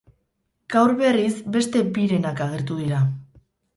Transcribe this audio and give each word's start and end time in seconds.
Gaur, 0.75 0.93
berriz, 1.01 1.33
beste 1.57 1.83
birenak 1.99 2.43
agertu 2.47 2.79
dira. 2.83 3.03